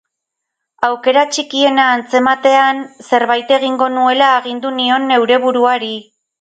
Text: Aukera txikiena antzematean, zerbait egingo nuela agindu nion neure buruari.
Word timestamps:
Aukera 0.87 1.25
txikiena 1.35 1.85
antzematean, 1.97 2.81
zerbait 3.11 3.55
egingo 3.61 3.93
nuela 3.99 4.33
agindu 4.41 4.75
nion 4.81 5.09
neure 5.15 5.43
buruari. 5.49 5.97